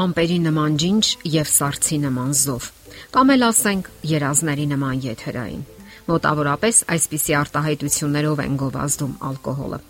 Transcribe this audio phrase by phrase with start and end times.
[0.00, 2.66] ամպերի նման ջինջ եւ սարցի նման զով,
[3.14, 5.62] կամ էլ ասենք երազների նման եթերային։
[6.10, 9.80] Մոտավորապես այսպիսի արտահայտություններով են գովազդում ալկոհոլը։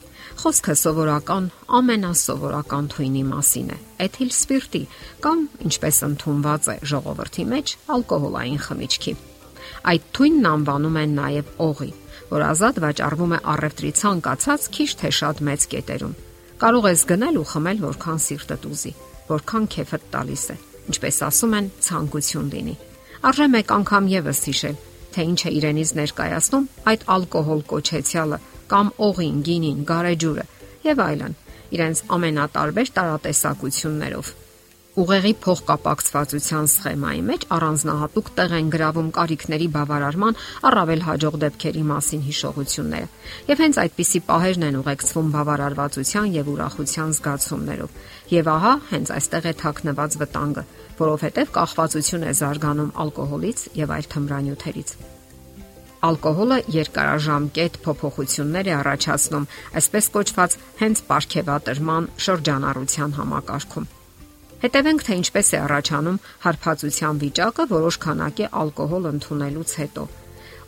[0.40, 1.46] Խոսքը սովորական,
[1.78, 4.82] ամենասովորական թույնի մասին է՝ էթիլ սպիրտի
[5.26, 9.14] կամ ինչպես ընդունված է ժողովրդի մեջ ալկոհոլային խմիչքի։
[9.90, 11.92] Այդ թույնն անվանում են նաև օղի,
[12.30, 16.18] որ ազատ վաճառվում է առևտրի ցանկացած քիչ թե շատ մեծ կետերում։
[16.60, 18.92] Կարող ես գնել ու խմել որքան սիրտդ ուզի
[19.30, 20.56] որքան քեֆդ տալիս է,
[20.90, 22.76] ինչպես ասում են, ցանկություն լինի։
[23.30, 24.76] Արժե մեկ անգամ եւս հիշել,
[25.14, 28.38] թե ինչ է իրենից ներկայացնում այդ ալկոհոլ կոչեցյալը
[28.70, 30.46] կամ օղին, գինին, գարեջուրը
[30.86, 31.34] եւ այլն,
[31.76, 34.30] իրենց ամենատարբեր տարատեսակություններով
[35.00, 40.38] ուղեղի փոխկապակցվածության սխեմայի մեջ առանձնահատուկ տեղ են գրավում կարիքների բավարարման
[40.70, 43.08] առավել հաջող դեպքերի մասին հիշողությունները։
[43.50, 47.94] Եվ հենց այդպիսի պահերն են ուղեկցվում բավարարվածության եւ ուրախության զգացումներով։
[48.34, 50.66] Եվ ահա հենց այստեղ է թաքնված վտանգը,
[51.00, 54.92] որովհետեւ կախվածություն է զարգանում ալկոհոլից եւ այլ թմրանյութերից։
[56.00, 59.48] Ալկոհոլը երկարաժամկետ փոփոխություններ է առաջացնում,
[59.80, 63.90] այսպես կոչված հենց ապարքեվատրման շրջանառության համակարգում
[64.60, 70.04] Հետևենք թե ինչպես է առաջանում հարբածության վիճակը որոշ քանակի ալկոհոլ ընդունելուց հետո։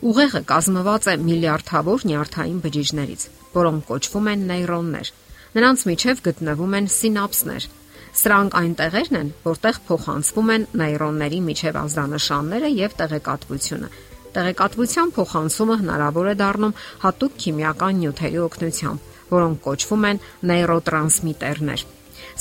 [0.09, 3.21] Ուղեղը կազմված է միլիարդավոր նյարդային բջիջներից,
[3.53, 5.11] որոնք կոչվում են նեյրոններ։
[5.53, 7.69] Նրանց միջև գտնվում են սինապսներ։
[8.13, 13.89] Սրանք այն տեղերն են, որտեղ փոխանցվում են նեյրոնների միջև ազդանշանները եւ տեղեկատվությունը։
[14.33, 21.85] Տեղեկատվության փոխանցումը հնարավոր է դառնում հատուկ քիմիական նյութերի օգնությամբ, որոնք կոչվում են նեյրոտրանսմիտերներ։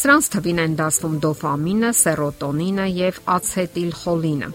[0.02, 4.52] Սրանց թվին են դասվում դոֆամինը, սերոտոնինը եւ ացետիլխոլինը։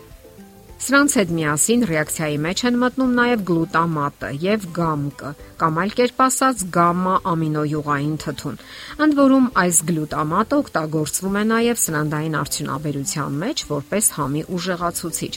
[0.77, 6.59] Սրանց հետ միասին ռեակցիայի մեջ են մտնում նաև գլուտամատը եւ գամկը, կամ այլ կերպ ասած
[6.75, 8.59] գամմա ամինոյուղային թթուն։
[9.05, 15.33] Ընդ որում այս գլուտամատը օգտագործվում է նաև սննդային արդյունաբերության մեջ որպես համի ուժեղացուցիչ։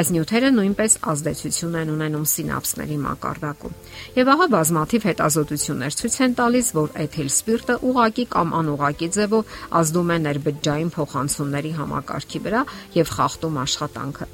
[0.00, 3.78] Այս նյութերը նույնպես ազդեցություն են ունենում սինապսների մակարդակում։
[4.18, 10.10] Եվ ահա բազմաթիվ հետազոտություններ ցույց են տալիս, որ էթիլ սպիրտը ուղակի կամ անուղակի ձևով ազդում
[10.10, 12.66] է ներբջջային փոխանցումների համակարգի վրա
[12.98, 14.30] եւ խախտում աշխատանքը։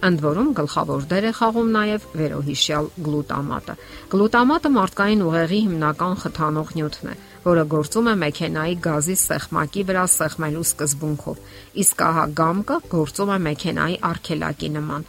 [0.00, 3.74] Ընդ որում գլխավոր դեր է խաղում նաև վերոհիշյալ գլուտամատը։
[4.14, 10.64] Գլուտամատը մարդկային ուղեղի հիմնական խթանող նյութն է, որը գործում է մեքենայի գազի սեղմակի վրա սեղմելու
[10.70, 11.42] սկզբունքով,
[11.84, 15.06] իսկ ահա գամկը գործում է մեքենայի արգելակի նման։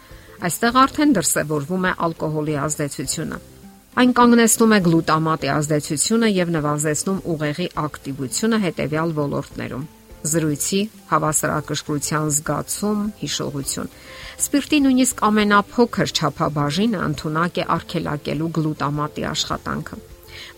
[0.52, 3.42] Այստեղ արդեն դրսևորվում է ալկոհոլի ազդեցությունը։
[4.02, 9.90] Այն կանգնեցնում է գլուտամատի ազդեցությունը եւ նվազեցնում ուղեղի ակտիվությունը հետեւյալ ոլորտներում
[10.22, 13.92] զրույցի, հավասարակշռության զգացում, հիշողություն։
[14.42, 20.02] Սպիրտի նույնիսկ ամենափոքր չափաբաժինը ընդունակ է արգելակելու գլուտամատի աշխատանքը։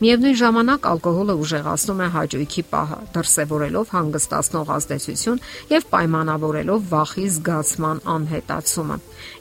[0.03, 5.41] Միևնույն ժամանակ ալկոհոլը ուժեղացնում է հաճույքի պահը, դրսևորելով հանգստացնող ազդեցություն
[5.73, 8.97] եւ պայմանավորելով վախի զգացման անհետացումը։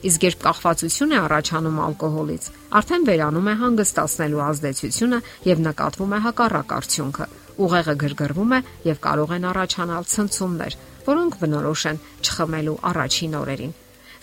[0.09, 2.49] Իսկ երբ կախվածություն է առաջանում ալկոհոլից,
[2.81, 5.23] արդեն վերանում է հանգստացնելու ազդեցությունը
[5.53, 7.31] եւ նկատվում է հակառակ արդյունքը
[7.63, 8.59] ուղեղը գրգռվում է
[8.89, 10.77] եւ կարող են առաջանալ ցնցումներ,
[11.07, 13.73] որոնք բնորոշ են չխմելու առաջին օրերին։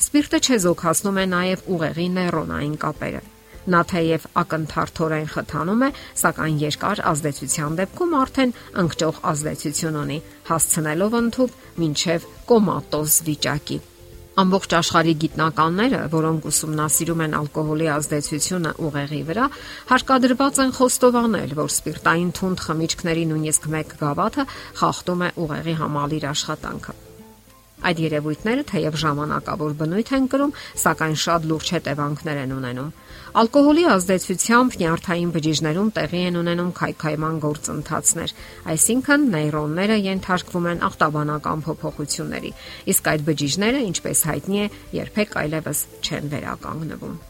[0.00, 3.22] Սպիրտը չեզոքացնում է նաև ուղեղի նեյրոնային կապերը։
[3.70, 5.90] Նա թեև ակնթարթորեն խթանում է,
[6.22, 10.18] սակայն երկար ազդեցության դեպքում արդեն անկճող ազդեցություն ունի,
[10.48, 11.54] հասցնելով ընդհանուր
[11.84, 13.80] մինչև կոմատոզ վիճակի։
[14.40, 19.48] Ամբողջ աշխարհի գիտնականները, որոնք ուսումնասիրում են ալկոհոլի ազդեցությունը ուղեղի վրա,
[19.90, 24.48] հարկադրված են խոստովանել, որ սպիրտային թունդ խմիչքների նույնիսկ մեկ գավաթը
[24.80, 26.98] խախտում է ուղեղի համալիր աշխատանքը։
[27.80, 30.52] Այդ երևույթները թեև ժամանակավոր բնույթ են կրում,
[30.84, 32.90] սակայն շատ լուրջ հետևանքներ են ունենում։
[33.40, 38.34] Ալկոհոլի ազդեցությամբ նյարդային բջիջներում տեղի են ունենում քայքայման գործընթացներ,
[38.74, 42.54] այսինքն նեյրոնները ենթարկվում են ախտաբանական փոփոխությունների,
[42.90, 44.70] իսկ այդ բջիջները, ինչպես հայտնի է,
[45.00, 47.20] երբեք այլևս չեն վերականգնվում։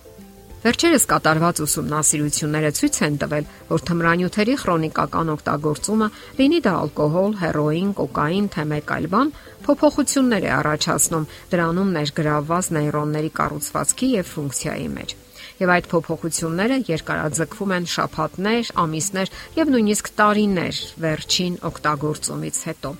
[0.60, 8.50] Վերջերս կատարված ուսումնասիրությունները ցույց են տվել, որ թմրանյութերի քրոնիկական օգտագործումը, լինի դա ալկոհոլ, հերոին, կոկային,
[8.52, 9.32] թե մեկ այլ բան,
[9.64, 15.18] փոփոխություններ է առաջացնում դրանում ներգրավված նեյրոնների կառուցվածքի եւ ֆունկցիայի մեջ
[15.60, 22.92] եւ այդ փոփոխությունները երկարաձգվում են շաբաթներ, ամիսներ եւ նույնիսկ տարիներ վերջին օգտագործումից հետո։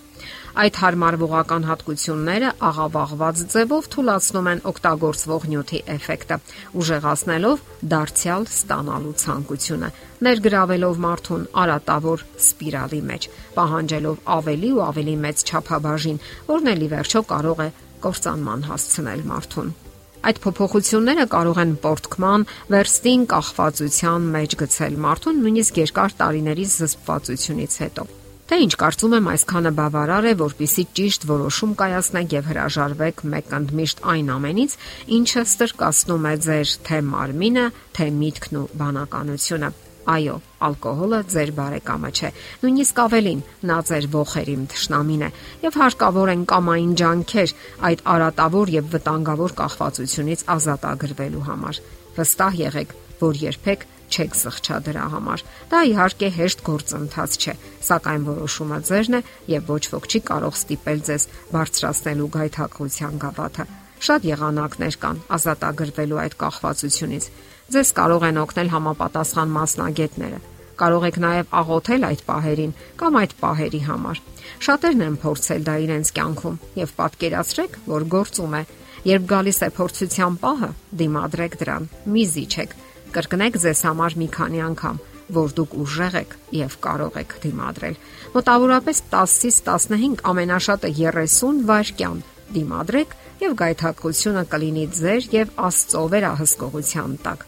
[0.59, 6.39] Այդ հարմարվողական հատկությունները աղավաղված ձևով թույլաtsնում են օգտագործվող նյութի էֆեկտը,
[6.81, 7.63] ուժեղացնելով
[7.93, 9.91] դարձյալ ստանալու ցանկությունը,
[10.27, 16.19] ներգրավելով մարդուն արատավոր սպիրալի մեջ, պահանջելով ավելի ու ավելի մեծ չափաբաժին,
[16.51, 17.69] որն էլի վերջո կարող է
[18.11, 19.73] կործանման հասցնել մարդուն։
[20.21, 22.43] Այդ փոփոխությունները կարող են պորտկման,
[22.75, 28.11] վերստին կախվածության մեջ գցել մարդուն նույնիսկ երկար տարիների զսպվածությունից հետո։
[28.51, 34.33] Թե ինչ կարծում եմ, այսքանը բավարար է, որpիսի ճիշտ որոշում կայացնեք եւ հրաժարվեք մեկընդմիշտ այն
[34.35, 34.73] ամենից,
[35.17, 39.71] ինչը ստրկացնում է ձեր թե մարմինը, թե միտքն ու բանականությունը։
[40.11, 40.35] Այո,
[40.67, 42.33] ալկոհոլը ձեր բարեկամը չէ։
[42.65, 45.31] Նույնիսկ ավելին, նա ձեր ողերիմ թշնամին է
[45.71, 47.55] եւ հարկավոր են կամային ջանքեր
[47.87, 51.83] այդ արատավոր եւ վտանգավոր կախվածությունից ազատ ագրվելու համար։
[52.19, 57.55] Վստահ եղեք, որ երբեք չեք սխչա դրա համար։ Դա իհարկե հեշտ գործընթաց չէ,
[57.89, 59.21] սակայն որոշումը ձերն է
[59.55, 63.67] եւ ոչ ոք չի կարող ստիպել ձեզ բարձրացնելու գայթակղության գավաթը։
[64.01, 67.25] Շատ եղանակներ կան ազատագրվելու այդ կախվածությունից։
[67.71, 70.41] Ձեզ կարող են օգնել համապատասխան մասնագետները։
[70.81, 72.71] Կարող եք նաև աղոթել այդ պահերին
[73.01, 74.21] կամ այդ պահերի համար։
[74.65, 78.63] Շատերն են փորձել դա իրենց կյանքում եւ պատկերացրեք, որ գործում է։
[79.11, 80.71] Երբ գալիս է փորձության պահը,
[81.01, 82.75] դիմադրեք դրան։ Մի զիջեք
[83.11, 84.99] Կրկնեք ձեզ համար մի քանի անգամ,
[85.35, 87.97] որ դուք ուժեղ եք եւ կարող եք դիմադրել։
[88.35, 92.21] Մոտավորապես 10-ից 15 ամենաշատը 30 վայրկյան
[92.55, 97.45] դիմադրեք եւ գայթակղությունը կլինի ձեր եւ Աստծո վերահսկողության տակ։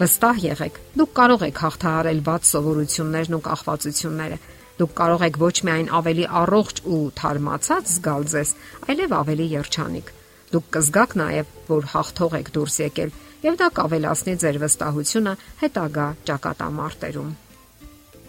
[0.00, 4.38] Վստահ եղեք, դուք կարող եք հաղթահարել բաց սովորություններն ու կախվածությունները։
[4.76, 8.50] Դուք կարող եք ոչ միայն ավելի առողջ ու թարմացած զգալ ձեզ,
[8.90, 10.10] այլև ավելի երջանիկ։
[10.46, 13.14] Դուք կզգաք նաև, որ հաղթող եք դուրս եկել
[13.46, 15.32] եւ դա կավելացնի ձեր վստահությունը
[15.62, 17.32] հետագա ճակատամարտերում։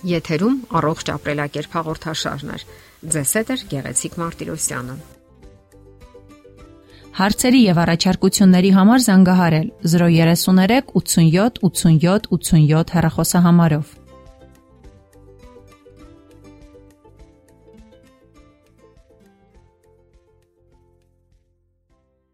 [0.07, 2.57] Եթերում առողջ ապրելակերպ հաղորդաշարն է։
[3.17, 4.97] Ձեզ հետ է Գեղեցիկ Մարտիրոսյանը։
[7.17, 14.06] Հարցերի եւ առաջարկությունների համար զանգահարել 033 87 87 87 հեռախոսահամարով։